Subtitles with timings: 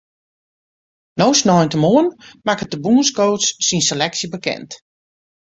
[1.19, 2.07] No sneintemoarn
[2.45, 4.71] makket de bûnscoach syn seleksje bekend.